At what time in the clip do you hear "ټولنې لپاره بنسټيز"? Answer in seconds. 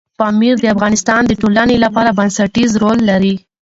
1.41-2.71